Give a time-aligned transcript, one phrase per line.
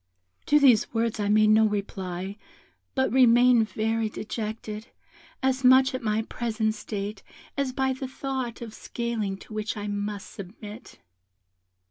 [0.47, 2.35] "To these words I made no reply,
[2.95, 4.87] but remained very dejected,
[5.43, 7.21] as much at my present state
[7.55, 10.97] as by the thought of scaling to which I must submit.